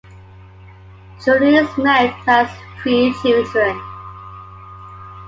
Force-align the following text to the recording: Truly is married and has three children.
Truly 1.19 1.57
is 1.57 1.77
married 1.77 2.09
and 2.09 2.23
has 2.23 2.49
three 2.81 3.13
children. 3.21 3.79